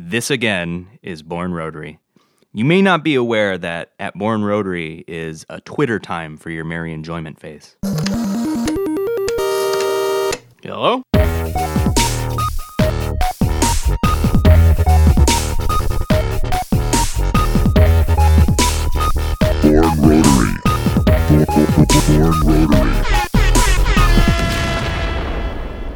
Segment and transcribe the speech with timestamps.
[0.00, 1.98] This again is Born Rotary.
[2.52, 6.64] You may not be aware that at Born Rotary is a Twitter time for your
[6.64, 7.74] merry enjoyment face.
[10.62, 11.02] Hello?
[11.12, 11.34] Born
[20.00, 20.54] Rotary.
[22.06, 23.02] Born Rotary.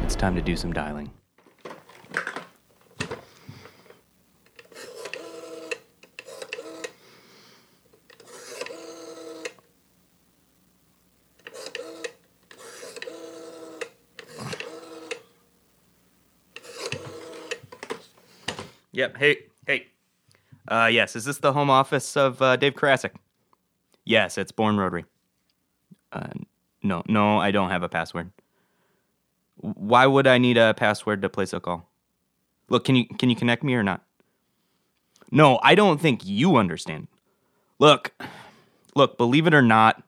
[0.03, 1.09] It's time to do some dialing.
[18.93, 19.17] Yep.
[19.17, 19.87] Hey, hey.
[20.67, 21.15] Uh, yes.
[21.15, 23.11] Is this the home office of uh, Dave Karasik?
[24.05, 25.05] Yes, it's Born Rotary.
[26.11, 26.29] Uh,
[26.83, 28.31] no, no, I don't have a password.
[29.57, 31.89] Why would I need a password to place a call?
[32.69, 34.03] Look, can you can you connect me or not?
[35.31, 37.07] No, I don't think you understand.
[37.79, 38.13] Look,
[38.95, 40.03] look, believe it or not,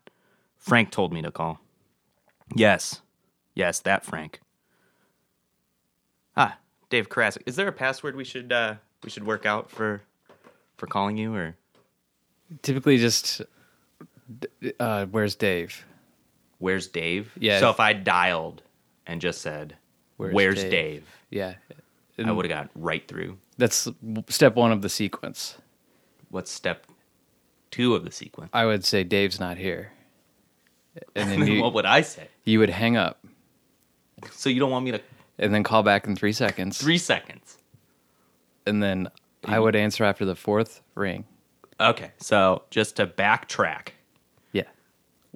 [0.57, 1.59] Frank told me to call.
[2.55, 3.01] Yes,
[3.55, 4.41] yes, that Frank.
[6.37, 6.57] Ah,
[6.89, 7.41] Dave Karasik.
[7.45, 10.01] Is there a password we should uh, we should work out for
[10.77, 11.55] for calling you or
[12.61, 13.41] Typically, just
[14.79, 15.85] uh, where's Dave?
[16.59, 17.31] where's Dave?
[17.39, 17.59] Yeah.
[17.59, 18.61] So if I dialed
[19.07, 19.75] and just said
[20.17, 21.53] Where's where's, Dave?" Dave, Yeah,
[22.23, 23.37] I would have got right through.
[23.57, 23.87] that's
[24.29, 25.57] step one of the sequence.
[26.29, 26.85] What's step
[27.71, 28.51] two of the sequence?
[28.53, 29.91] I would say Dave's not here,
[31.15, 32.27] and then you what would I say?
[32.45, 33.25] you would hang up
[34.31, 35.01] So you don't want me to
[35.37, 37.57] and then call back in three seconds, three seconds?
[38.67, 39.07] and then
[39.43, 41.25] I would answer after the fourth ring.
[41.79, 43.89] Okay, so just to backtrack,
[44.53, 44.63] Yeah,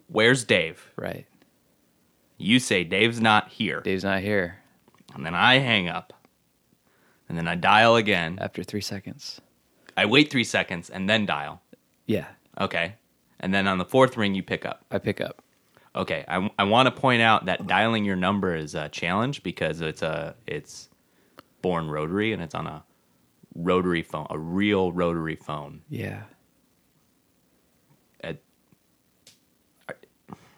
[0.08, 0.90] where's Dave?
[0.96, 1.26] right.
[2.38, 4.60] You say Dave's not here, Dave's not here
[5.14, 6.14] and then I hang up,
[7.28, 8.38] and then I dial again.
[8.40, 9.42] after three seconds.
[9.98, 11.62] I wait three seconds and then dial.
[12.06, 12.28] Yeah,
[12.60, 12.96] Okay,
[13.40, 14.86] and then on the fourth ring you pick up.
[14.92, 15.44] I pick up.
[15.96, 19.82] Okay, I, I want to point out that dialing your number is a challenge because
[19.82, 20.90] it's a it's
[21.62, 22.84] born rotary and it's on a
[23.56, 25.82] rotary phone, a real rotary phone.
[25.90, 26.22] Yeah,
[28.24, 28.38] At-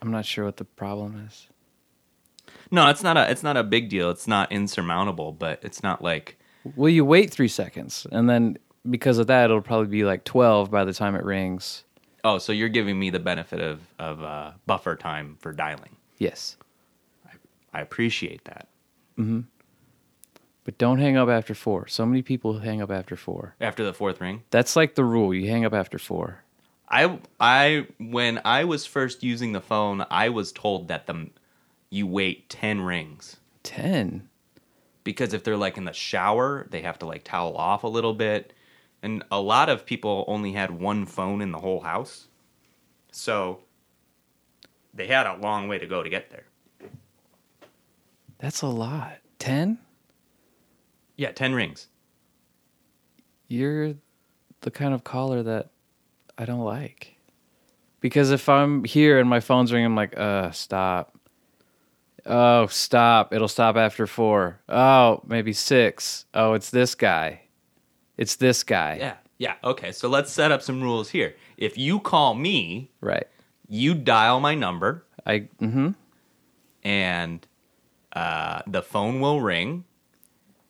[0.02, 1.48] I'm not sure what the problem is.
[2.70, 4.10] no, it's not a it's not a big deal.
[4.10, 6.38] It's not insurmountable, but it's not like
[6.76, 8.58] Well, you wait three seconds, and then
[8.90, 11.84] because of that, it'll probably be like twelve by the time it rings.
[12.24, 15.96] Oh, so you're giving me the benefit of of uh, buffer time for dialing.
[16.18, 16.58] Yes,
[17.74, 18.68] I appreciate that.
[20.64, 21.88] but don't hang up after four.
[21.88, 23.56] So many people hang up after four.
[23.62, 25.34] After the fourth ring, That's like the rule.
[25.34, 26.44] You hang up after four.
[26.90, 31.30] I I when I was first using the phone, I was told that the
[31.90, 33.38] you wait ten rings.
[33.64, 34.28] Ten.
[35.04, 38.14] because if they're like in the shower, they have to like towel off a little
[38.14, 38.54] bit.
[39.04, 42.28] And a lot of people only had one phone in the whole house.
[43.12, 43.62] So
[44.94, 46.46] they had a long way to go to get there.
[48.38, 49.18] That's a lot.
[49.40, 49.80] Ten?
[51.16, 51.88] Yeah, 10 rings.
[53.48, 53.96] You're
[54.62, 55.70] the kind of caller that
[56.38, 57.16] I don't like.
[58.00, 61.16] Because if I'm here and my phone's ringing, I'm like, uh, stop.
[62.26, 63.34] Oh, stop.
[63.34, 64.60] It'll stop after four.
[64.68, 66.26] Oh, maybe six.
[66.34, 67.42] Oh, it's this guy.
[68.22, 68.98] It's this guy.
[69.00, 69.16] Yeah.
[69.40, 69.56] Yeah.
[69.64, 69.92] Okay.
[69.92, 71.34] So let's set up some rules here.
[71.58, 73.26] If you call me, Right.
[73.68, 75.90] you dial my number I mm-hmm.
[76.84, 77.48] and
[78.14, 79.86] uh, the phone will ring.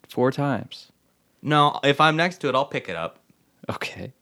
[0.08, 0.94] Four times.
[1.42, 3.20] No, if I'm next to it, I'll pick it up.
[3.70, 4.14] Okay.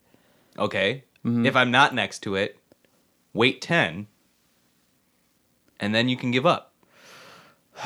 [0.57, 1.03] Okay.
[1.23, 2.57] If I'm not next to it,
[3.33, 4.07] wait 10
[5.79, 6.73] and then you can give up.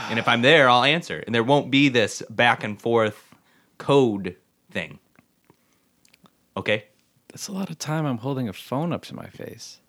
[0.09, 1.21] And if I'm there, I'll answer.
[1.25, 3.35] And there won't be this back and forth
[3.77, 4.37] code
[4.71, 4.99] thing.
[6.55, 6.85] Okay?
[7.29, 9.79] That's a lot of time I'm holding a phone up to my face.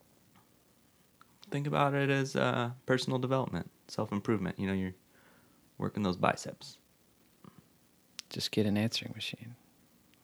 [1.50, 4.58] Think about it as uh, personal development, self improvement.
[4.58, 4.94] You know, you're
[5.78, 6.78] working those biceps.
[8.30, 9.54] Just get an answering machine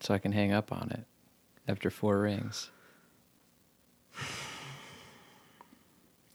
[0.00, 1.04] so I can hang up on it
[1.68, 2.70] after four rings.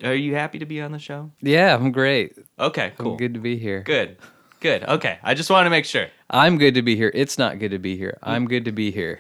[0.04, 1.32] Are you happy to be on the show?
[1.42, 2.38] Yeah, I'm great.
[2.60, 3.16] Okay, I'm cool.
[3.16, 3.82] good to be here.
[3.82, 4.18] Good.
[4.60, 4.84] Good.
[4.84, 5.20] Okay.
[5.24, 6.08] I just want to make sure.
[6.30, 7.12] I'm good to be here.
[7.14, 8.18] It's not good to be here.
[8.22, 9.20] I'm good to be here.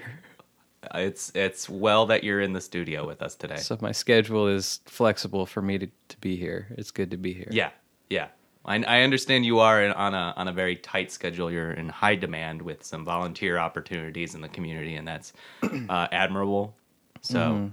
[0.93, 3.57] It's it's well that you're in the studio with us today.
[3.57, 6.67] So my schedule is flexible for me to, to be here.
[6.77, 7.47] It's good to be here.
[7.51, 7.71] Yeah,
[8.09, 8.27] yeah.
[8.67, 11.51] I, I understand you are in, on a on a very tight schedule.
[11.51, 15.33] You're in high demand with some volunteer opportunities in the community, and that's
[15.89, 16.75] uh, admirable.
[17.21, 17.67] So Mm-hmm.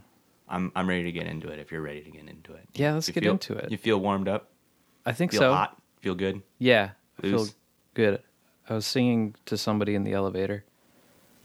[0.49, 1.59] I'm I'm ready to get into it.
[1.59, 3.71] If you're ready to get into it, Yeah, let's You get feel- into it.
[3.71, 4.51] You feel warmed up?
[5.07, 5.53] I think Feel so.
[5.53, 5.81] hot?
[6.01, 6.43] Feel good?
[6.59, 7.47] Yeah, I feel
[7.95, 8.21] good.
[8.69, 10.65] I was singing to somebody in the elevator.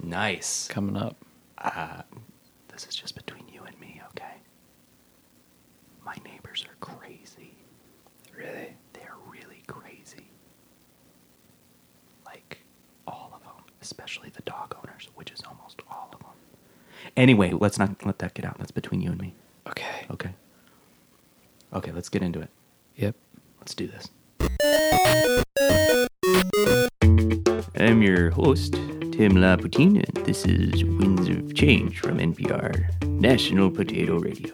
[0.02, 0.68] Nice.
[0.68, 1.16] coming up.
[1.58, 2.02] Uh,
[2.70, 4.36] this is just between you and me, okay?
[6.06, 7.56] My neighbors are crazy.
[8.36, 8.76] Really?
[8.94, 10.28] They're really crazy.
[12.26, 12.60] Like,
[13.08, 16.30] all of them, especially the dog owners, which is almost all of them.
[17.16, 18.58] Anyway, let's not let that get out.
[18.60, 19.34] That's between you and me,
[19.68, 20.06] Okay.
[20.12, 20.34] okay?
[21.74, 22.50] Okay, let's get into it.
[22.96, 23.16] Yep.
[23.60, 24.10] Let's do this.
[27.80, 28.76] I'm your host,
[29.18, 34.54] Tim Lapoutine, and this is Winds of Change from NPR, National Potato Radio.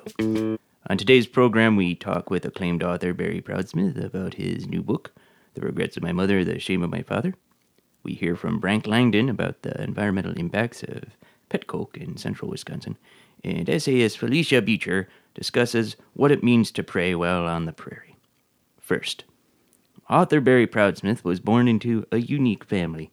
[0.90, 5.12] On today's program, we talk with acclaimed author Barry Proudsmith about his new book,
[5.56, 7.34] The Regrets of My Mother, The Shame of My Father.
[8.04, 11.18] We hear from Brank Langdon about the environmental impacts of
[11.50, 12.98] pet coke in central Wisconsin.
[13.44, 18.16] And essayist Felicia Beecher discusses what it means to pray while on the prairie.
[18.80, 19.26] First,
[20.10, 23.12] author Barry Proudsmith was born into a unique family.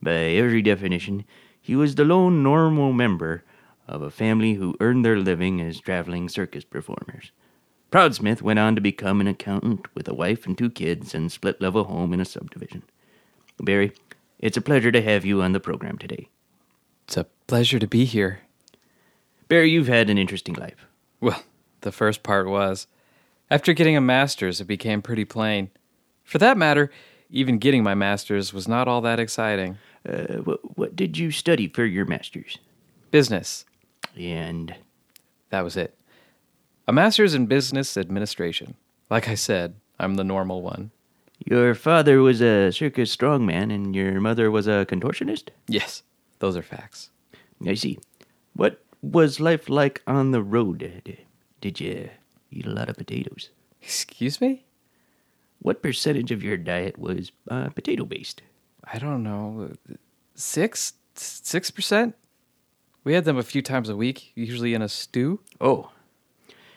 [0.00, 1.24] By every definition,
[1.60, 3.44] he was the lone normal member
[3.86, 7.32] of a family who earned their living as traveling circus performers.
[7.90, 11.60] Proudsmith went on to become an accountant with a wife and two kids and split
[11.60, 12.82] level home in a subdivision.
[13.58, 13.92] Barry,
[14.38, 16.28] it's a pleasure to have you on the program today.
[17.06, 18.40] It's a pleasure to be here.
[19.48, 20.86] Barry, you've had an interesting life.
[21.20, 21.42] Well,
[21.80, 22.86] the first part was.
[23.50, 25.70] After getting a master's, it became pretty plain.
[26.22, 26.90] For that matter,
[27.30, 29.78] even getting my master's was not all that exciting.
[30.08, 32.58] Uh, what, what did you study for your master's?
[33.10, 33.64] Business.
[34.18, 34.74] And
[35.50, 35.94] That was it.
[36.86, 38.74] A master's in business administration.
[39.10, 40.90] Like I said, I'm the normal one.
[41.46, 45.48] your father was a circus strongman and your mother was a contortionist?
[45.66, 46.02] Yes,
[46.38, 47.10] those are facts.
[47.66, 47.98] I see.
[48.54, 51.18] What was life like on the road?
[51.60, 52.10] Did you
[52.50, 53.50] eat a lot of potatoes?
[53.82, 54.64] Excuse me?
[55.60, 58.42] What percentage of your diet was uh, potato based?
[58.92, 59.72] I don't know.
[60.34, 60.94] Six?
[61.14, 62.14] Six percent?
[63.04, 65.40] We had them a few times a week, usually in a stew.
[65.60, 65.90] Oh.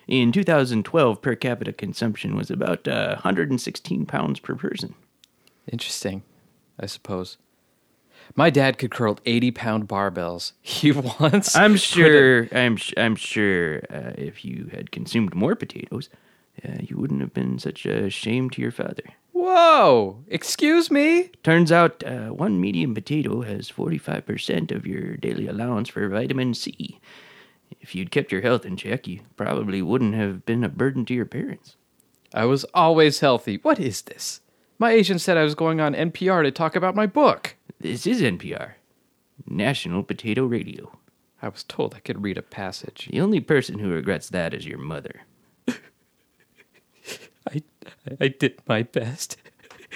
[0.08, 4.96] In 2012, per capita consumption was about uh, 116 pounds per person.
[5.72, 6.24] Interesting,
[6.80, 7.38] I suppose.
[8.36, 10.54] My dad could curl 80 pound barbells.
[10.62, 11.56] He once.
[11.56, 12.48] I'm sure.
[12.52, 12.78] I'm.
[12.78, 13.81] sh- I'm sure.
[13.90, 16.10] Uh, if you had consumed more potatoes,
[16.65, 19.03] uh, you wouldn't have been such a shame to your father.
[19.31, 20.24] Whoa!
[20.27, 21.31] Excuse me?
[21.44, 27.00] Turns out, uh, one medium potato has 45% of your daily allowance for vitamin C.
[27.80, 31.13] If you'd kept your health in check, you probably wouldn't have been a burden to
[31.13, 31.75] your parents.
[32.33, 33.57] I was always healthy.
[33.62, 34.42] What is this?
[34.77, 37.56] My agent said I was going on NPR to talk about my book.
[37.80, 38.74] This is NPR,
[39.48, 40.98] National Potato Radio.
[41.42, 43.09] I was told I could read a passage.
[43.12, 45.21] The only person who regrets that is your mother.
[47.86, 49.38] I, I did my best.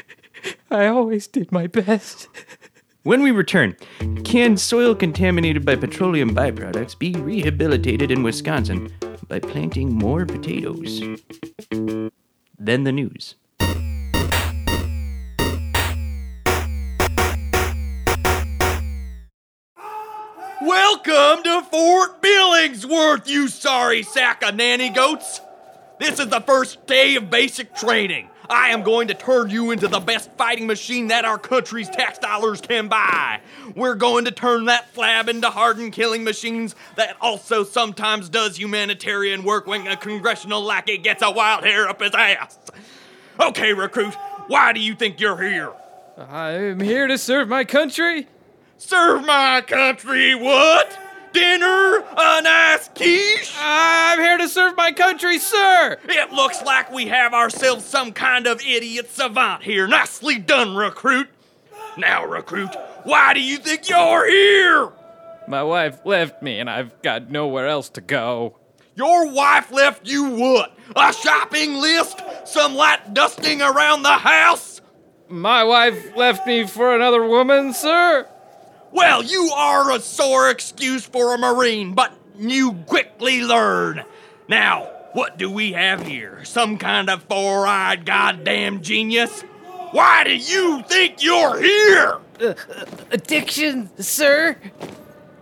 [0.71, 2.27] I always did my best.
[3.03, 3.75] When we return,
[4.23, 8.91] can soil contaminated by petroleum byproducts be rehabilitated in Wisconsin
[9.27, 11.01] by planting more potatoes?
[12.57, 13.35] Then the news.
[20.61, 25.41] Welcome to Fort Billingsworth, you sorry sack of nanny goats.
[25.97, 28.29] This is the first day of basic training.
[28.49, 32.19] I am going to turn you into the best fighting machine that our country's tax
[32.19, 33.39] dollars can buy.
[33.75, 39.43] We're going to turn that flab into hardened killing machines that also sometimes does humanitarian
[39.43, 42.59] work when a congressional lackey gets a wild hair up his ass.
[43.39, 44.13] Okay, recruit,
[44.47, 45.71] why do you think you're here?
[46.17, 48.27] I'm here to serve my country.
[48.77, 51.04] Serve my country what?
[51.35, 51.97] Dinner?
[52.17, 53.53] A nice quiche?
[53.59, 55.97] I'm here to serve my country, sir.
[56.07, 59.85] It looks like we have ourselves some kind of idiot savant here.
[59.85, 61.27] Nicely done, recruit.
[61.97, 62.73] Now, recruit,
[63.03, 64.93] why do you think you're here?
[65.45, 68.57] My wife left me, and I've got nowhere else to go.
[68.95, 70.73] Your wife left you what?
[70.95, 72.21] A shopping list?
[72.45, 74.79] Some light dusting around the house?
[75.27, 78.25] My wife left me for another woman, sir.
[78.95, 84.05] Well, you are a sore excuse for a Marine, but you quickly learn.
[84.47, 86.45] Now, what do we have here?
[86.45, 89.41] Some kind of four eyed goddamn genius?
[89.91, 92.19] Why do you think you're here?
[92.39, 94.55] Uh, uh, addiction, sir.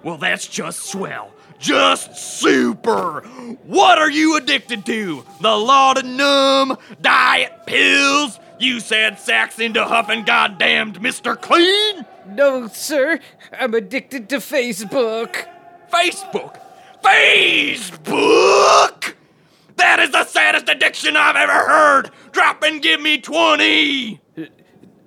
[0.01, 1.31] Well, that's just swell.
[1.59, 3.21] Just super.
[3.67, 5.23] What are you addicted to?
[5.41, 6.75] The laudanum?
[7.03, 8.39] Diet pills?
[8.59, 11.39] You said sex into huffing goddamned Mr.
[11.39, 12.03] Clean?
[12.27, 13.19] No, sir.
[13.51, 15.45] I'm addicted to Facebook.
[15.91, 16.59] Facebook?
[17.03, 19.13] Facebook?
[19.75, 22.11] That is the saddest addiction I've ever heard.
[22.31, 24.21] Drop and give me 20.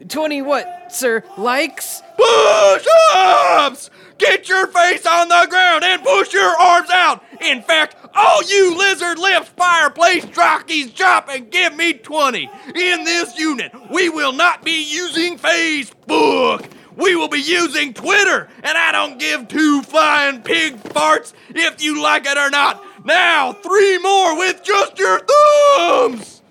[0.08, 1.24] 20 what, sir?
[1.36, 2.02] Likes?
[2.16, 3.90] Push ups!
[4.18, 7.22] Get your face on the ground and push your arms out.
[7.40, 12.48] In fact, all you lizard lips fireplace jockeys jump and give me 20.
[12.74, 16.70] In this unit, we will not be using Facebook.
[16.96, 22.02] We will be using Twitter, and I don't give two flying pig farts if you
[22.02, 22.82] like it or not.
[23.04, 26.42] Now, three more with just your thumbs.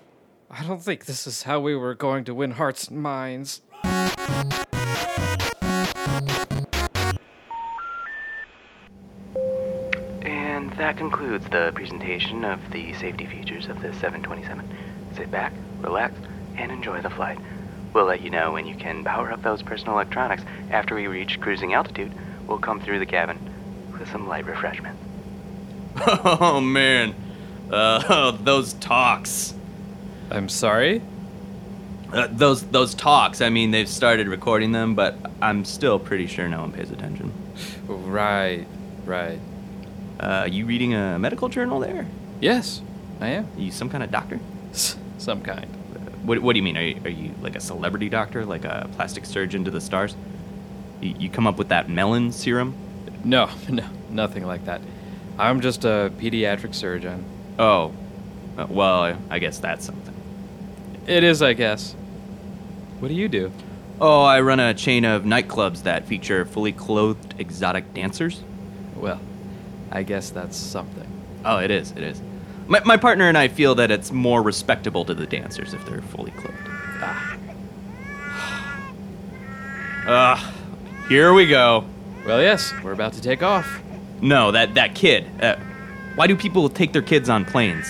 [0.48, 3.60] I don't think this is how we were going to win hearts and minds.
[10.22, 14.66] And that concludes the presentation of the safety features of the 727.
[15.16, 16.14] Sit back, relax,
[16.56, 17.38] and enjoy the flight.
[17.96, 20.42] We'll let you know when you can power up those personal electronics.
[20.70, 22.12] After we reach cruising altitude,
[22.46, 23.38] we'll come through the cabin
[23.98, 24.98] with some light refreshment.
[26.06, 27.14] Oh man,
[27.70, 29.54] uh, those talks.
[30.30, 31.00] I'm sorry?
[32.12, 33.40] Uh, those those talks.
[33.40, 37.32] I mean, they've started recording them, but I'm still pretty sure no one pays attention.
[37.86, 38.66] Right,
[39.06, 39.40] right.
[40.20, 42.06] Uh, you reading a medical journal there?
[42.42, 42.82] Yes,
[43.22, 43.48] I am.
[43.56, 44.38] Are you some kind of doctor?
[44.72, 45.75] S- some kind.
[46.26, 46.76] What, what do you mean?
[46.76, 50.16] Are you, are you like a celebrity doctor, like a plastic surgeon to the stars?
[51.00, 52.74] You, you come up with that melon serum?
[53.24, 54.80] No, no, nothing like that.
[55.38, 57.24] I'm just a pediatric surgeon.
[57.60, 57.92] Oh,
[58.58, 60.14] uh, well, I guess that's something.
[61.06, 61.92] It is, I guess.
[62.98, 63.52] What do you do?
[64.00, 68.42] Oh, I run a chain of nightclubs that feature fully clothed exotic dancers.
[68.96, 69.20] Well,
[69.92, 71.06] I guess that's something.
[71.44, 71.92] Oh, it is.
[71.92, 72.20] It is.
[72.68, 76.02] My, my partner and I feel that it's more respectable to the dancers if they're
[76.02, 76.56] fully clothed.
[77.00, 77.32] Ah.
[80.08, 80.54] Ah,
[81.08, 81.84] here we go.
[82.24, 83.82] Well, yes, we're about to take off.
[84.20, 85.26] No, that that kid.
[85.42, 85.56] Uh,
[86.14, 87.88] why do people take their kids on planes?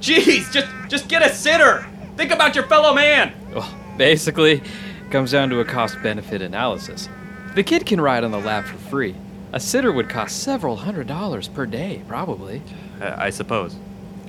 [0.00, 1.86] Jeez, just just get a sitter.
[2.16, 3.34] Think about your fellow man.
[3.54, 7.08] Well, basically, it comes down to a cost benefit analysis.
[7.54, 9.14] The kid can ride on the lap for free.
[9.52, 12.62] A sitter would cost several hundred dollars per day, probably.
[13.00, 13.76] Uh, I suppose.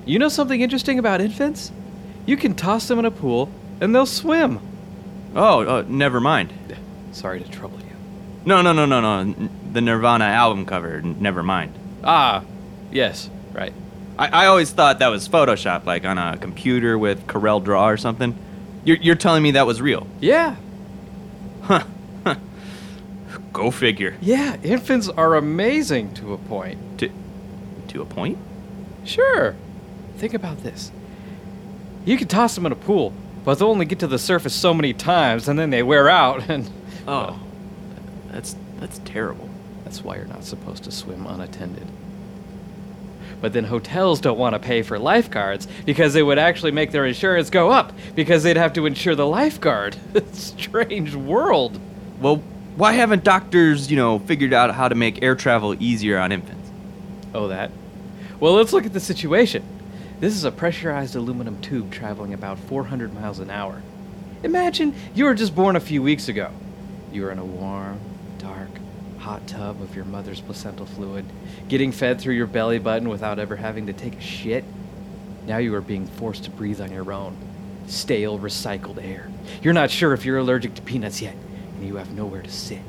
[0.05, 1.71] You know something interesting about infants?
[2.25, 3.49] You can toss them in a pool
[3.81, 4.59] and they'll swim.
[5.35, 6.53] Oh, uh, never mind.
[7.11, 7.85] Sorry to trouble you.
[8.45, 9.49] No, no, no, no, no.
[9.73, 11.01] The Nirvana album cover.
[11.01, 11.73] Never mind.
[12.03, 12.43] Ah,
[12.91, 13.73] yes, right.
[14.17, 17.97] I, I always thought that was Photoshop, like on a computer with Corel Draw or
[17.97, 18.37] something.
[18.85, 20.07] You're, you're telling me that was real?
[20.21, 20.55] Yeah,
[23.53, 24.15] Go figure.
[24.21, 26.99] yeah, infants are amazing to a point.
[26.99, 27.09] To,
[27.89, 28.37] to a point?
[29.05, 29.55] Sure.
[30.17, 30.91] Think about this.
[32.05, 33.13] You can toss them in a pool,
[33.43, 36.49] but they'll only get to the surface so many times and then they wear out
[36.49, 36.69] and
[37.07, 37.39] Oh,
[38.31, 39.49] that's that's terrible.
[39.83, 41.87] That's why you're not supposed to swim unattended.
[43.41, 47.05] But then hotels don't want to pay for lifeguards because it would actually make their
[47.05, 49.95] insurance go up because they'd have to insure the lifeguard.
[50.33, 51.79] Strange world.
[52.19, 52.43] Well,
[52.79, 56.71] why haven't doctors, you know, figured out how to make air travel easier on infants?
[57.33, 57.71] Oh, that?
[58.39, 59.65] Well, let's look at the situation.
[60.21, 63.81] This is a pressurized aluminum tube traveling about 400 miles an hour.
[64.43, 66.53] Imagine you were just born a few weeks ago.
[67.11, 67.99] You were in a warm,
[68.37, 68.69] dark,
[69.17, 71.25] hot tub of your mother's placental fluid,
[71.67, 74.63] getting fed through your belly button without ever having to take a shit.
[75.45, 77.35] Now you are being forced to breathe on your own.
[77.87, 79.29] Stale, recycled air.
[79.61, 81.35] You're not sure if you're allergic to peanuts yet,
[81.79, 82.81] and you have nowhere to sit.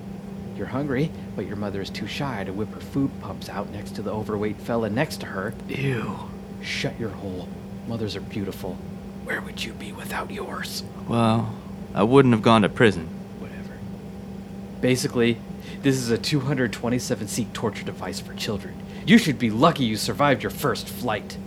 [0.56, 3.94] You're hungry, but your mother is too shy to whip her food pumps out next
[3.94, 5.54] to the overweight fella next to her.
[5.68, 6.28] Ew.
[6.60, 7.48] Shut your hole.
[7.86, 8.74] Mothers are beautiful.
[9.22, 10.82] Where would you be without yours?
[11.08, 11.54] Well,
[11.94, 13.06] I wouldn't have gone to prison.
[13.38, 13.78] Whatever.
[14.80, 15.38] Basically,
[15.82, 18.74] this is a 227 seat torture device for children.
[19.06, 21.38] You should be lucky you survived your first flight.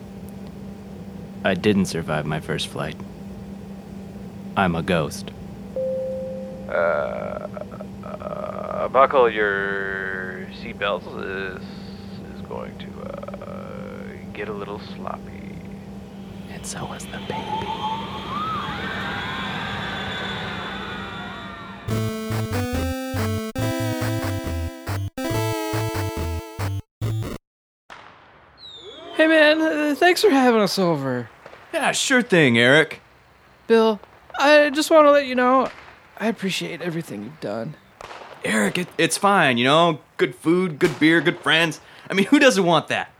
[1.44, 2.96] I didn't survive my first flight.
[4.56, 5.32] I'm a ghost.
[6.74, 7.54] Uh,
[8.94, 11.08] buckle your seatbelts
[11.58, 11.64] is
[12.36, 15.56] is going to uh, get a little sloppy.
[16.52, 17.44] And so was the baby.
[29.16, 31.30] Hey man, uh, thanks for having us over.
[31.74, 33.02] Yeah, sure thing, Eric.
[33.68, 34.00] Bill,
[34.40, 35.70] I just want to let you know
[36.18, 37.76] I appreciate everything you've done.
[38.44, 40.00] Eric, it, it's fine, you know?
[40.18, 41.80] Good food, good beer, good friends.
[42.10, 43.12] I mean, who doesn't want that?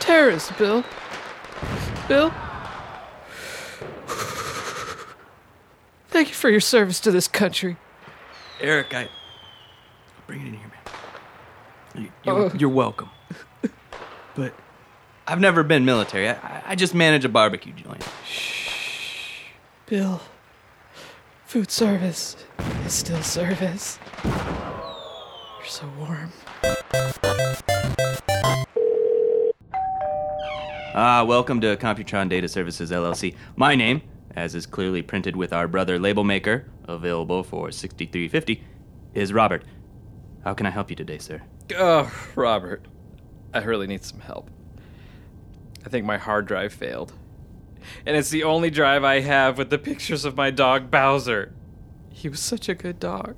[0.00, 0.84] Terrorists, Bill.
[2.08, 2.32] Bill?
[6.08, 7.76] Thank you for your service to this country.
[8.60, 9.08] Eric, I.
[10.26, 10.68] Bring it in here,
[11.94, 12.02] man.
[12.04, 12.52] You- You're, Oh.
[12.58, 13.10] you're welcome.
[14.34, 14.52] But
[15.26, 16.28] I've never been military.
[16.28, 18.04] I, I just manage a barbecue joint.
[18.26, 19.44] Shh.
[19.86, 20.20] Bill,
[21.46, 22.36] Food service
[22.84, 24.00] is still service.
[24.24, 26.32] You're so warm.
[30.92, 33.36] Ah, welcome to Computron Data Services LLC.
[33.54, 34.02] My name,
[34.34, 38.64] as is clearly printed with our brother label maker, available for 6350,
[39.14, 39.62] is Robert.
[40.42, 41.40] How can I help you today, sir?
[41.76, 42.84] Oh, Robert.
[43.54, 44.50] I really need some help.
[45.84, 47.12] I think my hard drive failed.
[48.04, 51.52] And it's the only drive I have with the pictures of my dog Bowser.
[52.10, 53.36] He was such a good dog.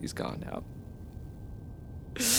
[0.00, 0.62] He's gone now.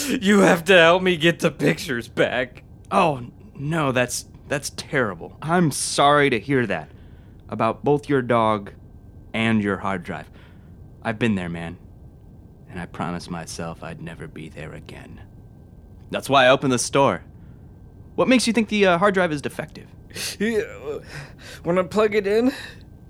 [0.09, 2.63] You have to help me get the pictures back.
[2.91, 5.37] Oh, no, that's that's terrible.
[5.41, 6.89] I'm sorry to hear that
[7.49, 8.71] about both your dog
[9.33, 10.29] and your hard drive.
[11.03, 11.77] I've been there, man.
[12.69, 15.21] And I promised myself I'd never be there again.
[16.11, 17.23] That's why I opened the store.
[18.15, 19.87] What makes you think the uh, hard drive is defective?
[21.63, 22.51] When I plug it in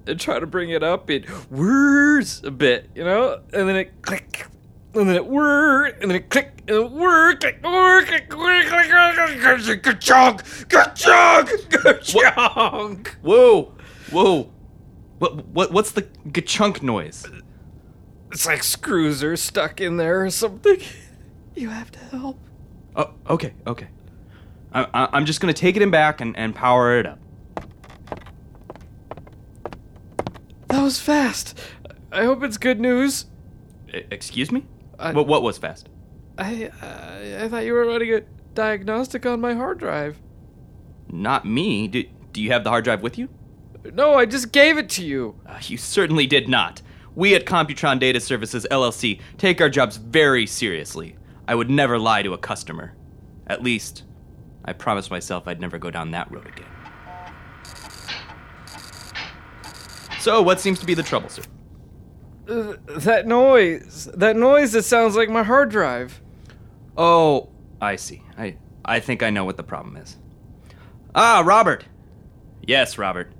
[0.05, 3.41] and try to bring it up, it whirs a bit, you know?
[3.53, 4.45] And then it click,
[4.93, 8.63] and then it whir, and then it click, and it whir, click, whir, click, whir,
[8.63, 10.43] click, click, click, click, chunk,
[10.95, 11.49] chunk,
[12.03, 13.17] chunk.
[13.21, 13.73] Whoa,
[14.11, 14.51] whoa.
[15.19, 16.07] What, what, what's the
[16.45, 17.25] chunk noise?
[18.31, 20.79] It's like screws are stuck in there or something.
[21.55, 22.37] You have to help.
[22.95, 23.87] Oh, okay, okay.
[24.73, 27.19] I, I, I'm just gonna take it in back and, and power it up.
[30.67, 31.57] That was fast.
[32.11, 33.25] I hope it's good news.
[33.93, 34.65] E- excuse me?
[34.99, 35.89] I- what, what was fast?
[36.37, 38.21] I uh, I thought you were running a
[38.53, 40.17] diagnostic on my hard drive.
[41.09, 41.87] Not me.
[41.87, 43.29] Do, do you have the hard drive with you?
[43.93, 45.39] No, I just gave it to you.
[45.45, 46.81] Uh, you certainly did not.
[47.15, 51.15] We at Computron Data Services LLC take our jobs very seriously.
[51.47, 52.93] I would never lie to a customer.
[53.47, 54.03] At least,
[54.67, 56.67] I promised myself I'd never go down that road again.
[60.19, 61.43] So, what seems to be the trouble, sir?
[62.49, 64.09] Uh, that noise.
[64.13, 66.21] That noise that sounds like my hard drive.
[66.97, 67.49] Oh,
[67.81, 68.21] I see.
[68.37, 70.17] I I think I know what the problem is.
[71.15, 71.85] Ah, Robert.
[72.63, 73.31] Yes, Robert.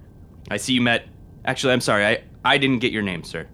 [0.50, 1.08] I see you met.
[1.46, 2.06] Actually, I'm sorry.
[2.06, 3.48] I I didn't get your name, sir.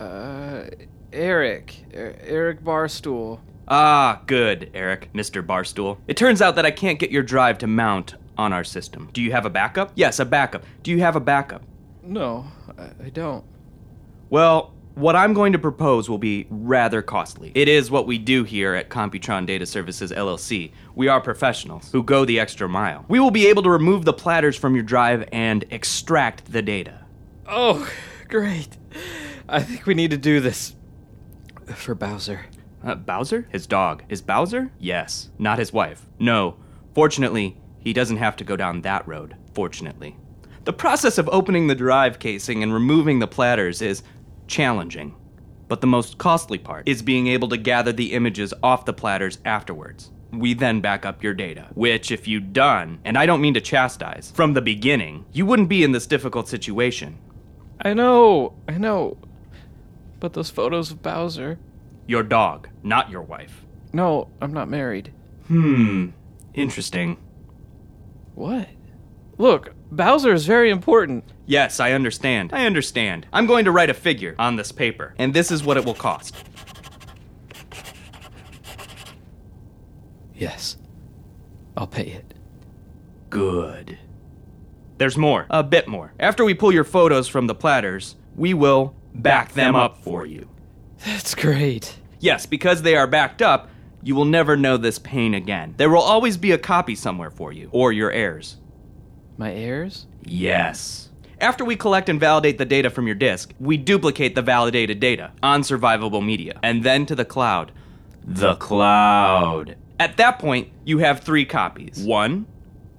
[0.00, 0.64] Uh,
[1.12, 1.76] Eric.
[1.94, 3.40] Er- Eric Barstool.
[3.70, 5.44] Ah, good, Eric, Mr.
[5.46, 5.98] Barstool.
[6.08, 9.10] It turns out that I can't get your drive to mount on our system.
[9.12, 9.92] Do you have a backup?
[9.94, 10.64] Yes, a backup.
[10.82, 11.62] Do you have a backup?
[12.02, 12.46] No,
[12.78, 13.44] I, don't.
[14.30, 17.52] Well, what I'm going to propose will be rather costly.
[17.54, 20.72] It is what we do here at Computron Data Services LLC.
[20.94, 23.04] We are professionals who go the extra mile.
[23.08, 27.04] We will be able to remove the platters from your drive and extract the data.
[27.46, 27.90] Oh,
[28.28, 28.68] great.
[29.46, 30.74] I think we need to do this
[31.74, 32.46] for Bowser.
[32.84, 33.46] Uh, Bowser?
[33.50, 34.04] His dog.
[34.08, 34.70] Is Bowser?
[34.78, 35.30] Yes.
[35.38, 36.06] Not his wife.
[36.18, 36.56] No.
[36.94, 39.36] Fortunately, he doesn't have to go down that road.
[39.54, 40.16] Fortunately.
[40.64, 44.02] The process of opening the drive casing and removing the platters is
[44.46, 45.14] challenging.
[45.66, 49.38] But the most costly part is being able to gather the images off the platters
[49.44, 50.10] afterwards.
[50.30, 53.60] We then back up your data, which, if you'd done, and I don't mean to
[53.60, 57.18] chastise, from the beginning, you wouldn't be in this difficult situation.
[57.80, 59.16] I know, I know.
[60.20, 61.58] But those photos of Bowser.
[62.08, 63.66] Your dog, not your wife.
[63.92, 65.12] No, I'm not married.
[65.46, 66.08] Hmm.
[66.54, 67.18] Interesting.
[68.34, 68.66] What?
[69.36, 71.22] Look, Bowser is very important.
[71.44, 72.50] Yes, I understand.
[72.54, 73.26] I understand.
[73.30, 75.94] I'm going to write a figure on this paper, and this is what it will
[75.94, 76.34] cost.
[80.34, 80.78] Yes.
[81.76, 82.32] I'll pay it.
[83.28, 83.98] Good.
[84.96, 85.46] There's more.
[85.50, 86.14] A bit more.
[86.18, 90.48] After we pull your photos from the platters, we will back them up for you.
[91.04, 91.96] That's great.
[92.20, 93.68] Yes, because they are backed up,
[94.02, 95.74] you will never know this pain again.
[95.76, 98.56] There will always be a copy somewhere for you, or your heirs.
[99.36, 100.06] My heirs?
[100.24, 101.08] Yes.
[101.40, 105.32] After we collect and validate the data from your disk, we duplicate the validated data
[105.42, 107.70] on survivable media, and then to the cloud.
[108.24, 109.76] The cloud.
[110.00, 112.46] At that point, you have three copies one,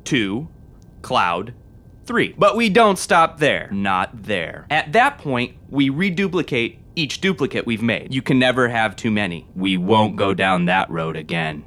[0.04, 0.48] two,
[1.02, 1.54] cloud,
[2.10, 2.34] three.
[2.40, 3.70] But we don't stop there.
[3.72, 4.66] Not there.
[4.72, 8.12] At that point, we reduplicate each duplicate we've made.
[8.12, 9.46] You can never have too many.
[9.56, 11.64] We won't go down that road again.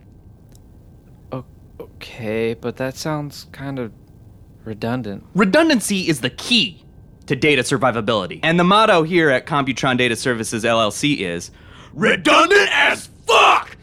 [1.30, 1.44] O-
[1.78, 3.92] okay, but that sounds kind of
[4.64, 5.24] redundant.
[5.36, 6.84] Redundancy is the key
[7.26, 8.40] to data survivability.
[8.42, 11.52] And the motto here at Computron Data Services LLC is
[11.94, 13.76] redundant as fuck!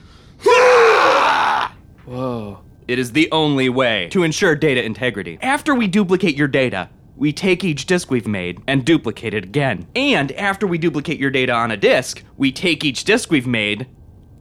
[2.06, 2.60] Whoa.
[2.90, 5.38] It is the only way to ensure data integrity.
[5.44, 9.86] After we duplicate your data, we take each disk we've made and duplicate it again.
[9.96, 13.86] And after we duplicate your data on a disk, we take each disk we've made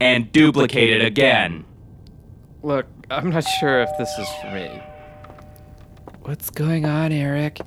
[0.00, 1.66] and duplicate it again.
[2.62, 4.82] Look, I'm not sure if this is for me.
[6.22, 7.60] What's going on, Eric?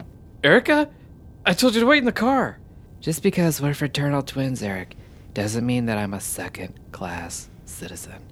[0.43, 0.89] Erica?
[1.45, 2.57] I told you to wait in the car.
[3.01, 4.95] Just because we're fraternal twins, Eric,
[5.35, 8.23] doesn't mean that I'm a second class citizen.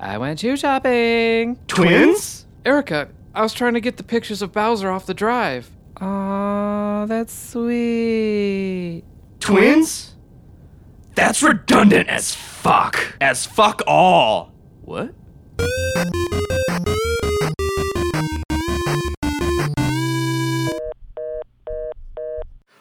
[0.00, 1.56] I went shoe shopping.
[1.66, 2.46] Twins?
[2.64, 5.70] Erica, I was trying to get the pictures of Bowser off the drive.
[6.00, 9.02] Aw, that's sweet.
[9.40, 10.14] Twins?
[11.14, 13.16] That's redundant as fuck.
[13.20, 14.52] As fuck all.
[14.82, 15.14] What?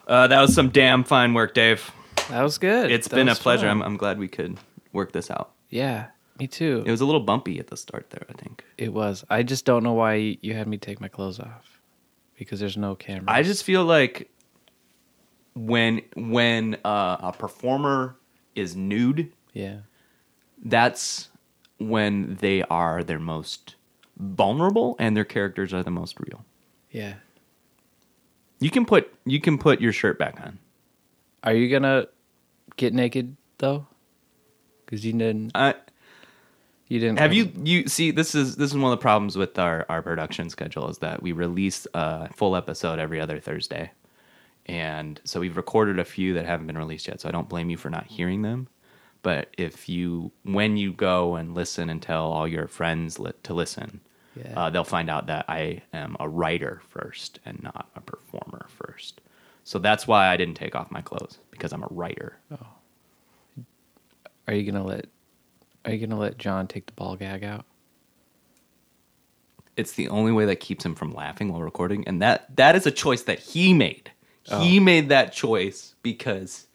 [0.07, 1.91] Uh, that was some damn fine work, Dave.
[2.29, 2.91] That was good.
[2.91, 3.67] It's That been a was pleasure.
[3.67, 3.77] fun.
[3.77, 4.57] I'm, I'm glad we could
[4.93, 5.51] work this out.
[5.69, 6.07] Yeah,
[6.39, 6.83] me too.
[6.85, 8.63] It was a little bumpy at the start there, I think.
[8.77, 9.25] It was.
[9.29, 11.79] I just don't know why you had me take my clothes off
[12.37, 13.25] because there's no camera.
[13.27, 14.29] I just feel like
[15.55, 18.15] when when uh, a performer
[18.55, 19.79] is nude, yeah.
[20.63, 21.29] that's
[21.79, 23.75] when they are their most
[24.17, 26.45] vulnerable and their characters are the most real.
[26.91, 27.15] Yeah.
[28.59, 30.59] You can put you can put your shirt back on.
[31.43, 32.07] Are you gonna
[32.75, 33.87] get naked though?
[34.85, 35.51] Because you didn't.
[35.53, 35.73] Uh,
[36.89, 37.19] You didn't.
[37.19, 40.01] have you you see this is this is one of the problems with our our
[40.01, 43.91] production schedule is that we release a full episode every other Thursday.
[44.67, 47.69] And so we've recorded a few that haven't been released yet, so I don't blame
[47.69, 48.67] you for not hearing them.
[49.21, 53.53] But if you when you go and listen and tell all your friends li- to
[53.53, 53.99] listen,
[54.35, 54.53] Yeah.
[54.55, 59.19] uh, they'll find out that I am a writer first and not a performer first.
[59.65, 62.37] So that's why I didn't take off my clothes because I'm a writer.
[64.47, 65.07] Are you gonna let?
[65.87, 67.65] Are you gonna let John take the ball gag out?
[69.77, 72.85] It's the only way that keeps him from laughing while recording, and that that is
[72.85, 74.11] a choice that he made.
[74.59, 76.67] He made that choice because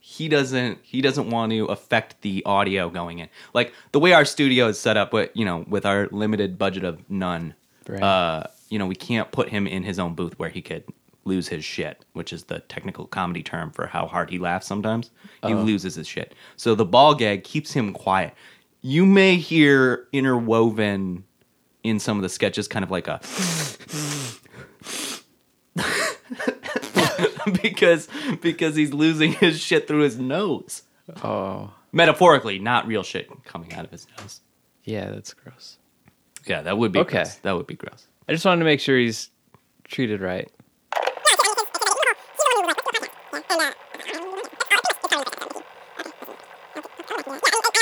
[0.00, 3.28] he doesn't he doesn't want to affect the audio going in.
[3.54, 6.82] Like the way our studio is set up, but you know, with our limited budget
[6.84, 7.54] of none,
[7.88, 8.02] Right.
[8.02, 10.84] uh, you know, we can't put him in his own booth where he could
[11.24, 15.10] lose his shit, which is the technical comedy term for how hard he laughs sometimes.
[15.42, 15.62] He uh-huh.
[15.62, 16.34] loses his shit.
[16.56, 18.34] So the ball gag keeps him quiet.
[18.82, 21.24] You may hear interwoven
[21.82, 23.20] in some of the sketches kind of like a
[27.62, 28.08] because
[28.40, 30.82] because he's losing his shit through his nose.
[31.22, 34.40] Oh, Metaphorically, not real shit coming out of his nose.
[34.84, 35.78] yeah, that's gross.
[36.46, 37.18] Yeah, that would be Okay.
[37.18, 37.34] gross.
[37.36, 38.06] That would be gross.
[38.28, 39.30] I just wanted to make sure he's
[39.84, 40.50] treated right.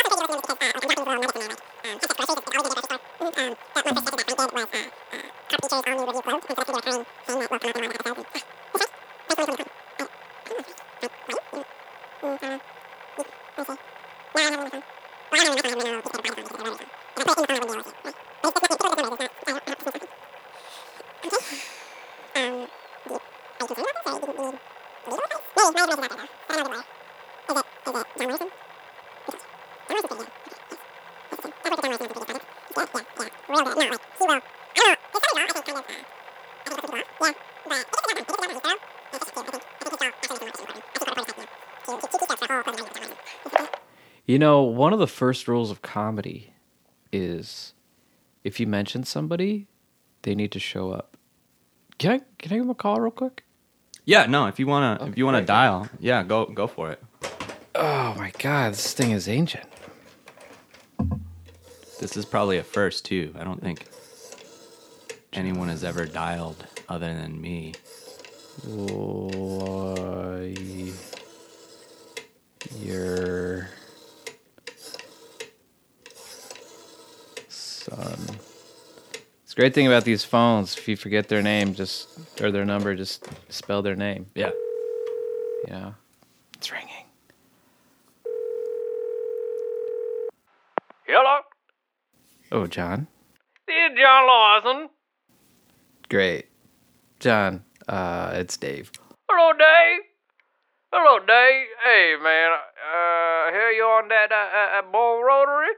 [0.03, 1.57] Um, that one perspective that I did was uh,
[5.13, 7.71] uh, copy, paste, all new, review, quote, and selected your time, saying that will come
[7.71, 8.02] out in my
[44.43, 46.53] know, one of the first rules of comedy
[47.13, 47.73] is
[48.45, 49.67] if you mention somebody,
[50.23, 51.17] they need to show up.
[51.99, 53.45] Can I can I give him a call real quick?
[54.05, 54.47] Yeah, no.
[54.47, 55.47] If you wanna, if you wanna Okay.
[55.47, 57.03] dial, yeah, go go for it.
[57.75, 59.67] Oh my god, this thing is ancient.
[62.01, 63.33] This is probably a first too.
[63.39, 63.87] I don't think
[65.33, 67.75] anyone has ever dialed other than me.
[68.67, 70.55] Why
[72.79, 73.69] your
[77.97, 78.37] son.
[79.45, 80.77] It's a great thing about these phones.
[80.77, 82.09] If you forget their name, just
[82.41, 84.27] or their number, just spell their name.
[84.35, 84.51] Yeah.
[85.67, 85.95] You know,
[86.57, 86.89] it's ringing.
[91.07, 91.41] Hello,
[92.51, 93.07] Oh, John.
[93.67, 94.89] this is John Lawson.
[96.09, 96.47] Great,
[97.21, 97.65] John.
[97.89, 98.91] Uh, it's Dave.
[99.31, 100.03] Hello, Dave.
[100.93, 101.67] Hello, Dave.
[101.85, 102.53] Hey, man.
[102.53, 105.73] Uh, here you on that uh, uh, Bull Rotary?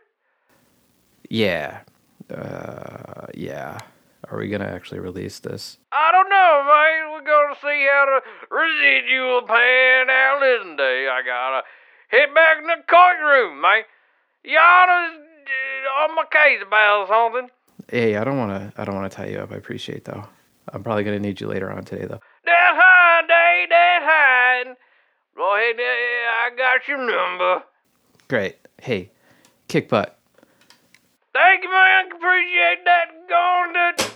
[1.30, 1.80] Yeah.
[2.30, 3.78] Uh, yeah.
[4.30, 5.78] Are we gonna actually release this?
[5.92, 7.12] I don't know, man.
[7.12, 10.40] We're gonna see how the residual pan out.
[10.40, 11.62] Listen, Dave, I gotta
[12.08, 13.82] head back in the courtroom, man.
[14.44, 17.50] Y'all uh, on my case about something.
[17.90, 18.72] Hey, I don't wanna.
[18.78, 19.52] I don't wanna tie you up.
[19.52, 20.24] I appreciate though.
[20.72, 22.20] I'm probably gonna need you later on today though.
[22.44, 23.68] Fine, Dave.
[23.68, 24.74] That's fine.
[25.36, 25.76] Go ahead.
[25.78, 27.62] uh, I got your number.
[28.28, 28.56] Great.
[28.80, 29.10] Hey,
[29.68, 30.18] kick butt.
[31.34, 32.06] Thank you, man.
[32.12, 33.28] Appreciate that.
[33.28, 34.10] Going to.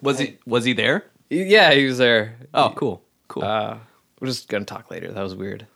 [0.00, 1.04] Was he was he there?
[1.30, 2.36] Yeah, he was there.
[2.54, 3.44] Oh, cool, cool.
[3.44, 3.78] Uh,
[4.20, 5.12] We're just gonna talk later.
[5.12, 5.66] That was weird.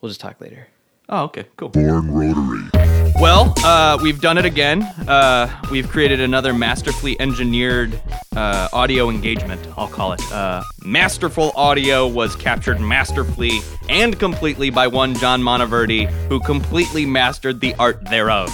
[0.00, 0.68] We'll just talk later.
[1.08, 1.68] Oh, okay, cool.
[1.70, 2.91] Born Rotary.
[3.22, 4.82] Well, uh, we've done it again.
[4.82, 8.02] Uh, we've created another masterfully engineered
[8.34, 10.32] uh, audio engagement, I'll call it.
[10.32, 17.60] Uh, masterful audio was captured masterfully and completely by one John Monteverdi, who completely mastered
[17.60, 18.50] the art thereof.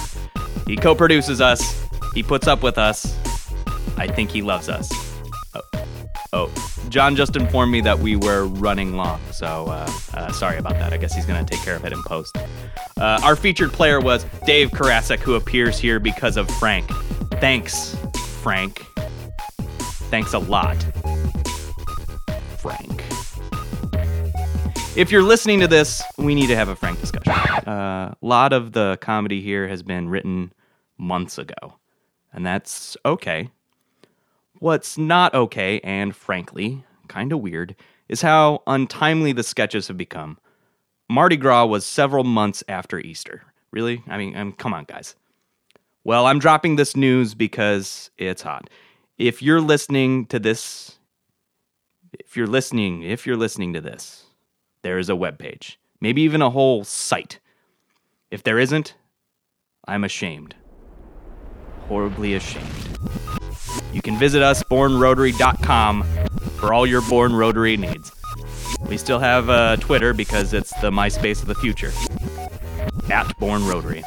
[0.67, 3.17] He co produces us, he puts up with us.
[3.97, 4.87] I think he loves us.
[6.31, 6.85] Oh, oh.
[6.89, 10.93] John just informed me that we were running long, so uh, uh, sorry about that.
[10.93, 12.37] I guess he's going to take care of it in post.
[12.97, 16.89] Uh, our featured player was Dave Karasek, who appears here because of Frank.
[17.39, 17.95] Thanks,
[18.41, 18.85] Frank.
[20.09, 20.75] Thanks a lot,
[22.57, 23.03] Frank.
[24.95, 27.31] If you're listening to this, we need to have a frank discussion.
[27.31, 30.51] Uh, a lot of the comedy here has been written
[30.97, 31.79] months ago,
[32.33, 33.49] and that's okay.
[34.59, 37.75] What's not okay, and frankly, kind of weird,
[38.09, 40.37] is how untimely the sketches have become.
[41.09, 43.43] Mardi Gras was several months after Easter.
[43.71, 44.03] Really?
[44.07, 45.15] I mean, um, come on, guys.
[46.03, 48.69] Well, I'm dropping this news because it's hot.
[49.17, 50.97] If you're listening to this,
[52.19, 54.25] if you're listening, if you're listening to this,
[54.81, 57.39] there is a webpage, maybe even a whole site.
[58.31, 58.95] If there isn't,
[59.87, 60.55] I'm ashamed.
[61.87, 62.88] Horribly ashamed.
[63.91, 66.03] You can visit us, bornrotary.com,
[66.57, 68.11] for all your Born Rotary needs.
[68.87, 71.91] We still have uh, Twitter because it's the MySpace of the future.
[73.11, 74.03] At Born Rotary.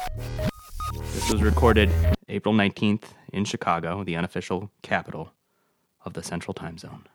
[1.13, 1.91] This was recorded
[2.29, 5.33] April 19th in Chicago, the unofficial capital
[6.05, 7.05] of the Central Time Zone.